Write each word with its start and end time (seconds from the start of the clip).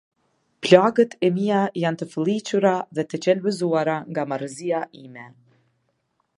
Plagët 0.67 1.11
e 1.29 1.29
mia 1.35 1.59
janë 1.83 1.99
të 2.01 2.07
fëlliqura 2.15 2.73
dhe 2.99 3.07
të 3.11 3.21
qelbëzuara 3.27 4.01
nga 4.09 4.29
marrëzia 4.33 4.81
ime. 5.07 5.31